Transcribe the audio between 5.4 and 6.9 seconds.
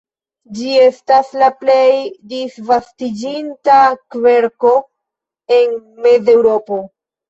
en Mezeŭropo.